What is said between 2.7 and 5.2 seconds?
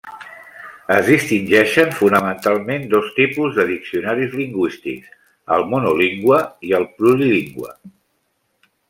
dos tipus de diccionaris lingüístics: